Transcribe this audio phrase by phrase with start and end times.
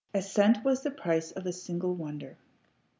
[0.15, 2.35] A cent was the price of a single wonder.